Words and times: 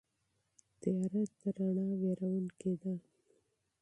تیاره 0.81 1.21
تر 1.39 1.53
رڼا 1.57 1.87
وېروونکې 2.01 2.73
ده. 2.81 2.93